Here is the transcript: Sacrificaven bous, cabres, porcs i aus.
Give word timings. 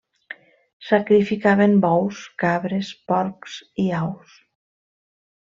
Sacrificaven 0.85 1.75
bous, 1.83 2.23
cabres, 2.45 2.91
porcs 3.13 3.61
i 3.87 3.87
aus. 4.01 4.35